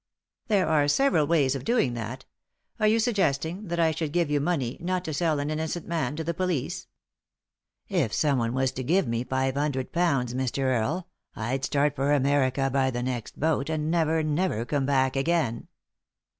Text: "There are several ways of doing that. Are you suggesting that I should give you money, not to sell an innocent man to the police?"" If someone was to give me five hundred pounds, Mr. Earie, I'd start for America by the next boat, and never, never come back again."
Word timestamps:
"There 0.47 0.67
are 0.67 0.87
several 0.87 1.27
ways 1.27 1.53
of 1.53 1.63
doing 1.63 1.93
that. 1.93 2.25
Are 2.79 2.87
you 2.87 2.97
suggesting 2.97 3.67
that 3.67 3.79
I 3.79 3.91
should 3.91 4.11
give 4.11 4.31
you 4.31 4.39
money, 4.39 4.77
not 4.79 5.05
to 5.05 5.13
sell 5.13 5.39
an 5.39 5.51
innocent 5.51 5.85
man 5.87 6.15
to 6.15 6.23
the 6.23 6.33
police?"" 6.33 6.87
If 7.87 8.11
someone 8.11 8.55
was 8.55 8.71
to 8.71 8.83
give 8.83 9.07
me 9.07 9.23
five 9.23 9.53
hundred 9.53 9.91
pounds, 9.91 10.33
Mr. 10.33 10.63
Earie, 10.75 11.03
I'd 11.35 11.63
start 11.63 11.95
for 11.95 12.13
America 12.13 12.67
by 12.71 12.89
the 12.89 13.03
next 13.03 13.39
boat, 13.39 13.69
and 13.69 13.91
never, 13.91 14.23
never 14.23 14.65
come 14.65 14.87
back 14.87 15.15
again." 15.15 15.67